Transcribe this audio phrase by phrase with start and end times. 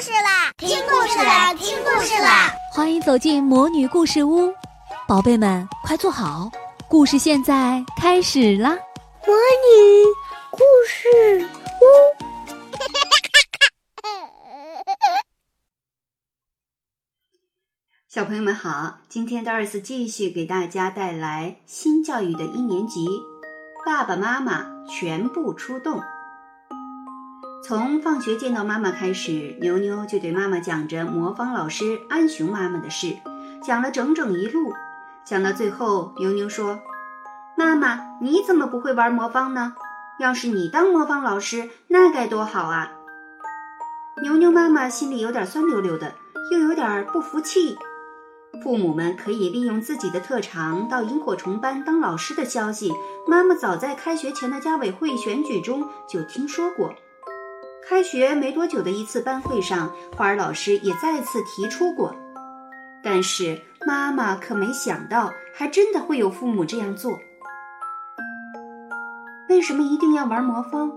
[0.00, 0.52] 事啦！
[0.58, 1.54] 听故事啦！
[1.54, 2.52] 听故事啦！
[2.72, 4.52] 欢迎走进魔女故事屋，
[5.08, 6.50] 宝贝们快坐好，
[6.88, 8.76] 故事现在开始啦！
[9.26, 10.04] 魔女
[10.50, 11.48] 故事
[11.80, 11.84] 屋，
[18.08, 23.06] 小朋友们好，今天的二次继续给大家带来新教育的一年级，
[23.86, 26.02] 爸爸妈妈全部出动。
[27.62, 33.16] 从放学见到妈妈开始，牛牛就对妈妈讲着魔方老师安熊妈妈的事，
[33.62, 34.72] 讲了整整一路。
[35.24, 36.78] 讲到最后，牛牛说
[37.58, 39.74] ：“妈妈，你怎么不会玩魔方呢？
[40.20, 42.92] 要是你当魔方老师，那该多好啊！”
[44.22, 46.14] 牛牛妈妈心里有点酸溜溜的，
[46.52, 47.76] 又有点不服气。
[48.62, 52.92] 父母们可以利用自己的特长到萤火虫班当老师的消息，
[53.26, 56.94] 妈妈早在开学前的家委会选举中就听说过。
[57.88, 62.12] 开学没多久的一次班会上，花儿老师也再次提出过，
[63.00, 67.16] 但是妈妈可没想到，还真的会有父母这样做。
[69.48, 70.90] 为什么一定要玩魔方？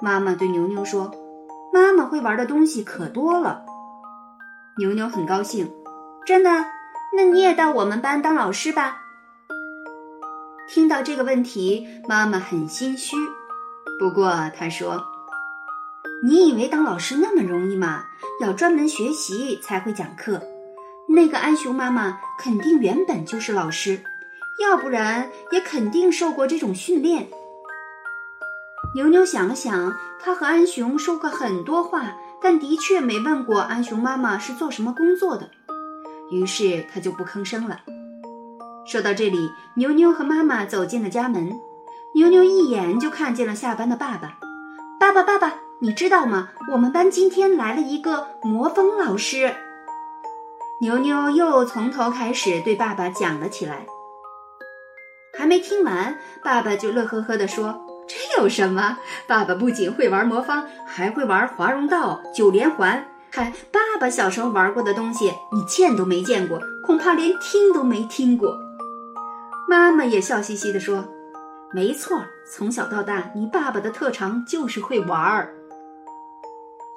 [0.00, 1.12] 妈妈对牛牛说
[1.74, 3.66] ：“妈妈会玩的东西可多了。”
[4.78, 5.70] 牛牛很高兴，
[6.24, 6.50] 真的？
[7.14, 8.96] 那你也到我们班当老师吧。
[10.66, 13.14] 听到这个问题，妈妈很心虚，
[14.00, 15.04] 不过她说。
[16.22, 18.04] 你以为当老师那么容易吗？
[18.40, 20.42] 要专门学习才会讲课。
[21.08, 24.00] 那个安熊妈妈肯定原本就是老师，
[24.60, 27.28] 要不然也肯定受过这种训练。
[28.94, 35.50] 牛牛想了想，他和安熊说过很多话，但的确没问过安熊妈妈是做什么工作的，
[36.30, 37.80] 于是他就不吭声了。
[38.86, 41.60] 说到这里，牛牛和妈妈走进了家门，
[42.14, 44.38] 牛牛一眼就看见了下班的爸爸，
[44.98, 45.67] 爸爸，爸爸。
[45.80, 46.48] 你知道吗？
[46.72, 49.54] 我们班今天来了一个魔风老师。
[50.80, 53.86] 牛牛又从头开始对爸爸讲了起来。
[55.36, 58.98] 还没听完，爸爸就乐呵呵地说：“这有什么？
[59.28, 63.06] 爸爸不仅会玩魔方，还会玩华容道、九连环。
[63.30, 68.58] 嗨，爸爸小时候玩过的东西，你见都没见过，恐怕连听都没听过。”
[69.68, 71.04] 妈妈也笑嘻嘻地说
[71.72, 75.54] ：“没错，从小到大，你爸爸的特长就是会玩儿。”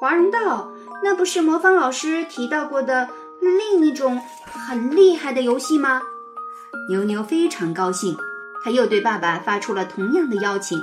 [0.00, 0.72] 华容道，
[1.04, 6.00] 那不是魔方老师提到过的另一种很厉害的游戏吗？
[6.88, 8.16] 牛牛非常高兴，
[8.64, 10.82] 他又对爸爸发出了同样的邀请。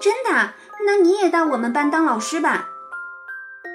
[0.00, 0.52] 真的？
[0.84, 2.70] 那你也到我们班当老师吧。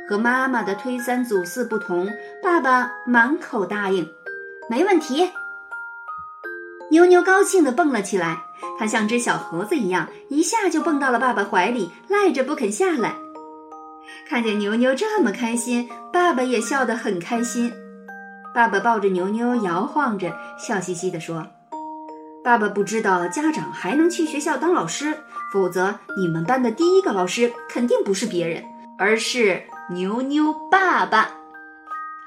[0.10, 2.10] 和妈妈的推三阻四不同，
[2.44, 4.12] 爸爸满口答应，
[4.70, 5.32] 没问题。
[6.92, 8.44] 牛牛高兴地蹦了起来，
[8.78, 13.23] 他像只小猴子一样，一下就蹦到了爸爸怀里，赖着不肯下来。
[14.28, 17.74] 看见牛牛这么开心，爸爸也笑得很开心。
[18.54, 21.48] 爸爸抱着牛牛摇晃着，笑嘻嘻地说
[22.44, 25.18] ：“爸爸不知道家长还能去学校当老师，
[25.52, 28.64] 否则你们班的第一个老师肯定不是别人，
[28.98, 31.32] 而是牛牛爸爸。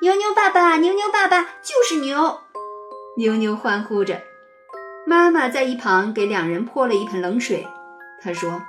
[0.02, 2.40] 牛牛爸爸，牛牛爸爸就是牛！”
[3.16, 4.20] 牛牛欢呼着。
[5.06, 7.66] 妈妈在一旁给两人泼了一盆冷水，
[8.20, 8.60] 她说。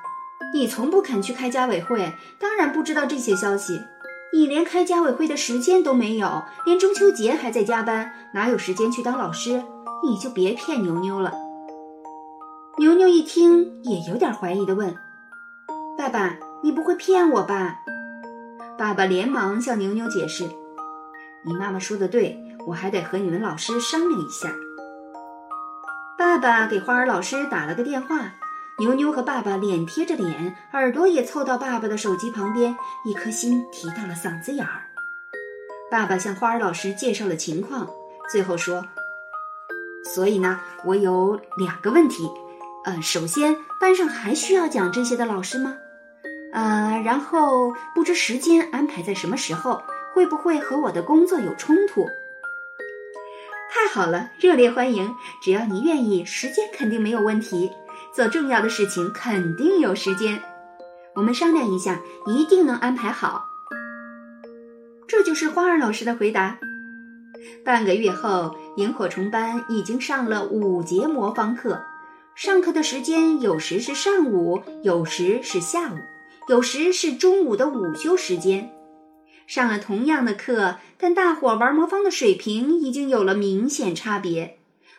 [0.53, 3.81] 你从不肯去开家委会，当然不知道这些消息。
[4.33, 9.63] 你连开家委会的时间都没有，连中秋节还在加班，哪有时间去当老师？
[10.03, 11.33] 你就别骗牛牛了。
[12.77, 14.95] 牛牛一听，也有点怀疑的问
[15.97, 17.79] ：“爸爸，你不会骗我吧？”
[18.77, 20.43] 爸爸连忙向牛牛解释
[21.43, 22.37] ：“你妈妈说的对，
[22.67, 24.53] 我还得和你们老师商量一下。”
[26.19, 28.33] 爸爸给花儿老师打了个电话。
[28.79, 34.83] 牛牛和爸爸脸贴着脸，耳朵也凑到爸爸的手机旁边，一颗心提到了嗓子眼儿。
[35.89, 37.89] 爸爸向花儿老师介绍了情况，
[38.31, 38.85] 最后说
[40.13, 42.29] ：“所以呢，我有两个问题。
[42.85, 45.75] 呃，首先，班上还需要讲这些的老师吗？
[46.53, 49.81] 呃，然后不知时间安排在什么时候，
[50.13, 52.07] 会不会和我的工作有冲突？”
[53.73, 55.15] 太好了，热烈欢迎！
[55.41, 57.71] 只要你愿意，时间肯定没有问题。
[58.13, 60.41] 做重要的事情肯定有时间，
[61.15, 63.45] 我们商量一下，一定能安排好。
[65.07, 66.57] 这就是花儿老师的回答。
[67.63, 71.79] 半个月后，萤火虫班已经上了五节魔方课，
[72.35, 75.97] 上课的时间有时是上午，有时是下午，
[76.49, 78.71] 有时是中午的午休时间。
[79.45, 84.56] 上了同样的课，但大伙玩魔方的水平已经有了明显差别。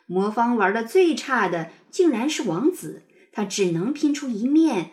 [0.09, 3.05] 魔方玩的最差的竟然是王子。
[3.31, 4.91] 他只能拼出一面，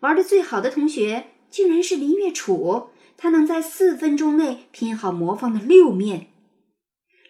[0.00, 6.32] 玩的最好的同学竟然是林月楚，他能在四分钟内拼好魔方的六面。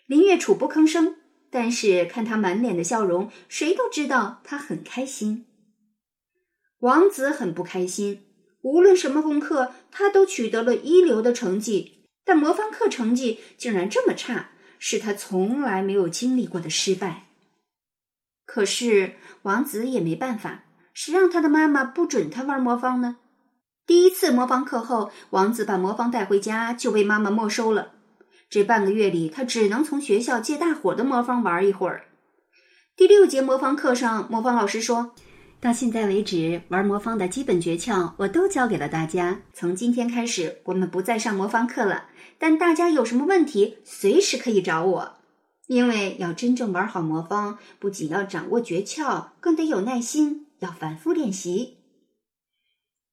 [0.06, 1.16] 林月楚不吭声，
[1.50, 5.44] 但是看他满脸的笑容，谁都知道他很开心。
[6.78, 8.22] 王子很不开心，
[8.62, 14.52] 无论什么功课，他都取得了一流的成绩，但魔方课成绩竟然这么差，
[14.86, 17.28] 是他从来没有经历过的失败。
[18.44, 23.16] 可是王子也没办法，谁让他的妈妈不准他玩魔方呢？
[23.86, 27.92] 第一次魔方课后，王子把魔方带回家就被妈妈没收了。
[28.50, 32.04] 这半个月里，他只能从学校借大伙的魔方玩一会儿。
[32.94, 35.14] 第六节魔方课上，魔方老师说
[35.64, 39.40] ：“到现在为止，玩魔方的基本诀窍我都教给了大家。
[39.54, 42.10] 从今天开始，我们不再上魔方课了。
[42.38, 45.14] 但大家有什么问题，随时可以找我。
[45.66, 51.78] 因为要真正玩好魔方，不仅要掌握诀窍，更得有耐心，要反复练习。”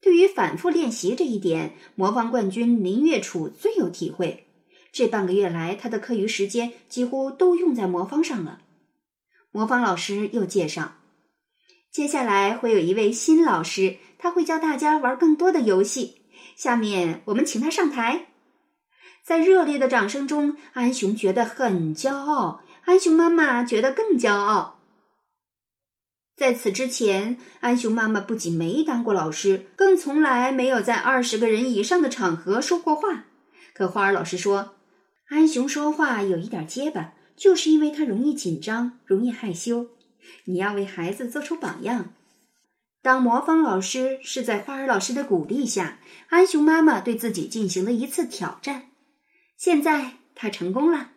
[0.03, 4.48] 对于反复练习这一点，魔方冠军林月楚最有体会。
[4.92, 8.59] 这半个月来，他的课余时间几乎都用在魔方上了。
[9.53, 10.95] 魔方老师又介绍，
[11.91, 16.21] 接下来会有一位新老师，他会教大家玩更多的游戏。
[16.55, 18.27] 下面我们请他上台。
[19.25, 24.79] 在热烈的掌声中，安雄觉得很骄傲，安雄妈妈觉得更骄傲。
[26.38, 33.25] 在此之前，安雄妈妈不仅没当过老师，更从来没有在二十个人以上的场合说过话。
[33.73, 34.75] 可花儿老师说，
[35.27, 39.88] 安雄说话有一点结巴，就是因为他容易紧张，容易害羞。
[40.45, 42.13] 你要为孩子做出榜样。
[43.01, 48.89] 当魔方老师是在花儿老师的鼓励下，安雄妈妈对自己进行了一次挑战。
[49.57, 51.12] 现在他成功了。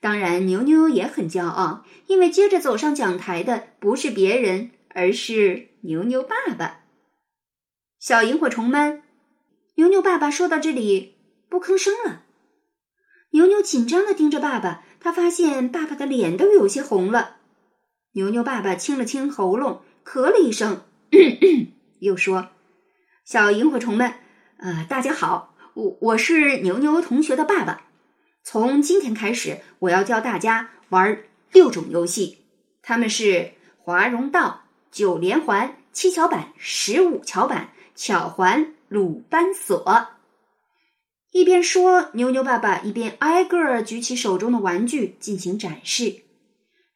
[0.00, 6.80] 当然，牛牛也很骄傲，因为接着走上讲台的不是别人，而是牛牛爸爸。
[7.98, 9.02] 小萤火虫们，
[9.76, 11.16] 牛牛爸爸说到这里
[11.48, 12.24] 不吭声了。
[13.32, 17.39] 牛牛紧张的盯着爸爸，他发现爸爸的脸都有些红了。
[18.12, 20.82] 牛牛爸爸清了清喉咙，咳了一声，
[22.00, 22.48] 又说
[23.24, 24.14] ：“小萤火虫们，
[24.56, 27.84] 呃，大家好，我我是牛牛同学的爸爸。”
[28.42, 31.22] 从今天开始，我要教大家玩
[31.52, 32.38] 六种游戏，
[32.82, 40.08] 他们是华容道、九连环、七巧板、十五巧板、巧环、鲁班锁。
[41.30, 46.22] 一边说，牛牛爸爸一边挨个举起手中的玩具进行展示。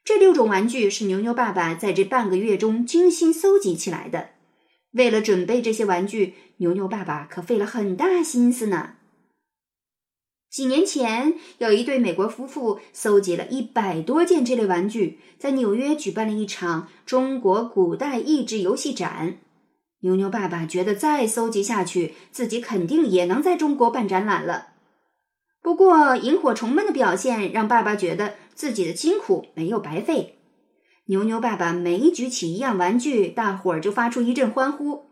[0.04, 4.30] 这六种玩具是牛牛爸爸在这半个月中精心搜集起来的。
[4.92, 8.96] 为了准备这些玩具，牛牛爸爸可费了很大心思呢。
[10.50, 19.38] 几年前，有一对美国夫妇搜集了一百多件这类玩具，在纽约举办了一场中国古代益智游戏展。
[20.02, 24.68] 牛牛爸爸觉得再搜集下去，自己肯定也能在中国办展览了。
[25.60, 30.38] 不过，萤火虫们的表现让爸爸觉得自己的辛苦没有白费。
[31.06, 35.04] 牛牛爸爸每举起一样玩具，大伙儿就发出一阵欢呼。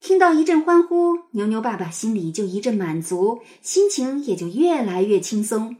[0.00, 5.76] 听到一阵欢呼，牛牛爸爸心里就一阵满足，心情也就越来越轻松。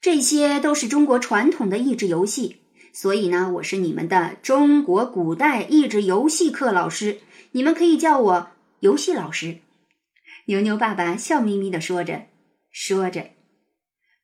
[0.00, 2.56] 这些都是中国传统的益智游戏，
[2.92, 7.18] 所以呢，我是你们的中国古代益智游戏课老师，
[7.52, 9.58] 你们可以叫我游戏老师。
[10.46, 12.22] 牛牛爸爸笑眯眯的说着，
[12.70, 13.28] 说着，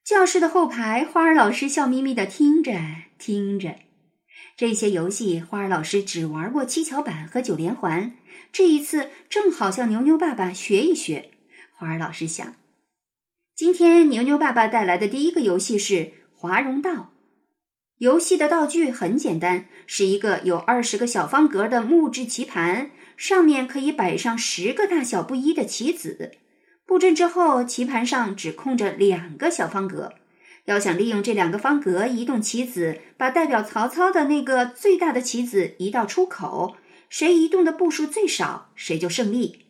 [0.06, 2.78] 教室的后排，花儿老师笑眯眯的听着，
[3.18, 3.74] 听着。
[4.56, 8.14] 这些游戏，花儿老师只玩过七巧板和九连环。
[8.52, 11.30] 这一次正好向牛牛爸爸学一学。
[11.74, 12.54] 花儿老师想，
[13.56, 17.10] 今天牛牛爸爸带来的第一个游戏是华容道。
[17.98, 26.30] 游戏的道具很简单，是一个有二十个小方格的木质棋盘，上面可以摆上十个大小不一的棋子。
[26.86, 30.14] 布阵之后，棋盘上只空着两个小方格。
[30.66, 36.76] 要想利用这两个方格移动棋子，把代表曹操的那个最大的棋子移到出口，
[37.08, 39.66] 谁移动的步数最少，谁就胜利。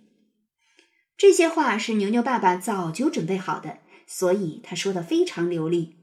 [1.16, 5.96] 这些话是牛牛爸爸早就准备好的，所以他说的非常流利。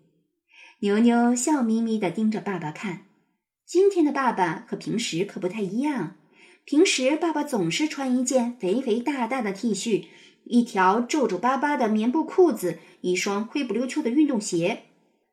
[0.80, 3.06] 牛牛笑眯眯的盯着爸爸看。
[3.66, 6.18] 今天的爸爸和平时可不太一样，
[6.66, 10.06] 平时爸爸总是穿一件肥肥大大的 T 恤。
[10.46, 14.84] 一条皱皱巴巴的棉布裤子，一双灰不溜秋的运动鞋。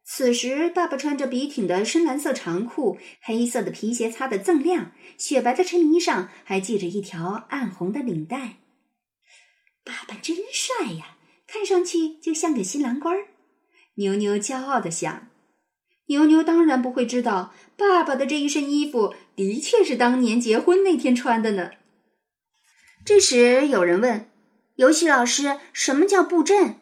[0.05, 8.57] 此时，爸爸穿着笔挺的深蓝色长裤，黑色的皮鞋擦得锃亮，雪白的衬衣上还系着一条暗红的领带。
[9.85, 13.29] 爸爸真帅呀，看上去就像个新郎官儿。
[13.95, 15.29] 牛牛骄傲地想。
[16.07, 21.71] 牛牛当然不会知道，爸爸的这一身衣服的确是当年结婚那天穿的呢。
[23.05, 24.29] 这时，有人问。
[24.81, 26.77] 游戏老师，什么叫布阵？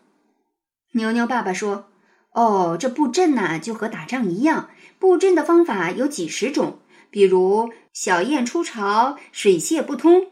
[0.92, 1.88] 牛牛爸爸说
[2.30, 4.70] ：“哦，这布阵呐，就和打仗一样。
[5.00, 6.78] 布阵的方法有几十种，
[7.10, 10.30] 比如小雁出巢、水泄不通。”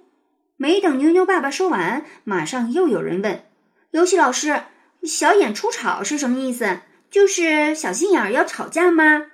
[0.57, 3.43] 没等牛牛爸爸说完，马上又有人问
[3.91, 4.63] ：“游戏老师，
[5.03, 6.83] 小雁出巢是什么意思？
[7.11, 9.27] 就是小心眼儿要吵架吗？”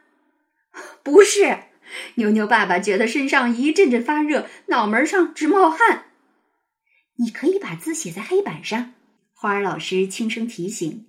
[1.04, 1.58] 不是。
[2.14, 6.04] 牛牛爸爸觉得身上一阵阵发热，脑门上直冒汗。
[7.16, 8.94] 你可以把字写在黑板上，
[9.32, 11.06] 花儿老师轻声提醒。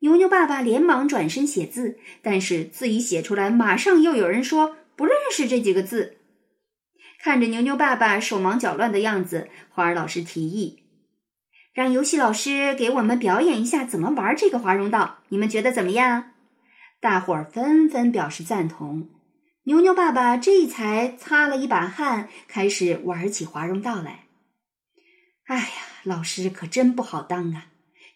[0.00, 6.18] 牛牛爸爸连忙转身写字，但是字一写出来，马上又有人说不认识这几个字。
[7.18, 10.82] 看着牛牛爸爸手忙脚乱的样子，花儿老师提议，
[11.72, 16.32] 让游戏老师给我们表演一下怎么玩这个华容道，你们觉得怎么样？
[17.00, 19.08] 大伙儿纷纷表示赞同。
[19.64, 24.25] 牛牛爸爸这才擦了一把汗，开始玩起华容道来。
[25.46, 25.66] 哎呀，
[26.02, 27.66] 老师可真不好当啊！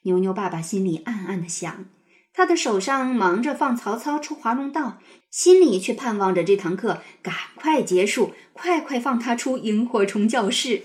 [0.02, 1.84] 牛牛爸爸心里暗暗的想，
[2.32, 4.98] 他的手上忙着放曹操出华容道，
[5.30, 10.82] 心里却盼望着这堂课赶快结束，快快放他出萤火虫教室。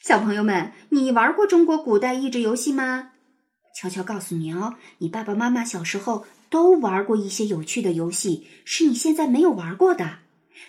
[0.00, 3.12] 小朋友们，你玩过中国古代益智游戏吗？
[3.76, 10.18] 悄悄告诉你哦，你爸爸妈妈小时候都玩过一些有趣的游戏，是你现在没有玩过的。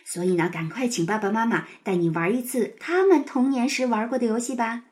[0.06, 4.84] 所以呢，赶快请爸爸妈妈带你玩一次他们童年时玩过的游戏吧。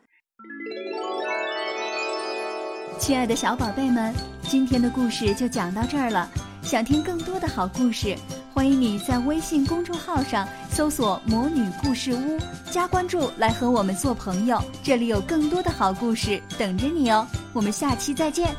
[2.97, 6.29] 亲爱的小宝贝们，今天的故事就讲到这儿了。
[6.63, 8.15] 想听更多的好故事，
[8.51, 12.39] 欢迎你在微信公众号上搜索“魔女故事屋”，
[12.71, 14.59] 加关注来和我们做朋友。
[14.81, 17.27] 这里有更多的好故事等着你哦。
[17.53, 18.55] 我们下期再见。